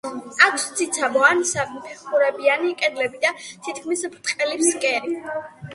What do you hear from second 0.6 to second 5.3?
ციცაბო ან საფეხურებიანი კედლები და თითქმის ბრტყელი ფსკერი.